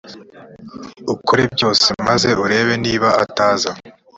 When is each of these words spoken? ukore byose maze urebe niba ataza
ukore 1.13 1.43
byose 1.55 1.87
maze 2.07 2.29
urebe 2.43 2.73
niba 2.83 3.09
ataza 3.23 3.71